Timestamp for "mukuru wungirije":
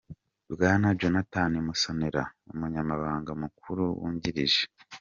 3.41-4.63